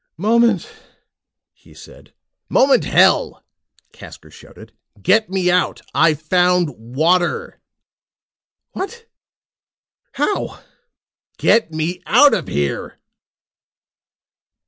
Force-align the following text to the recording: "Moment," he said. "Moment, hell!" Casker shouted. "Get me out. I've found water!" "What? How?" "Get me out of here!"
"Moment," 0.17 0.67
he 1.53 1.75
said. 1.75 2.11
"Moment, 2.49 2.85
hell!" 2.85 3.43
Casker 3.93 4.31
shouted. 4.33 4.73
"Get 4.99 5.29
me 5.29 5.51
out. 5.51 5.83
I've 5.93 6.19
found 6.19 6.69
water!" 6.71 7.61
"What? 8.71 9.05
How?" 10.13 10.63
"Get 11.37 11.71
me 11.71 12.01
out 12.07 12.33
of 12.33 12.47
here!" 12.47 12.99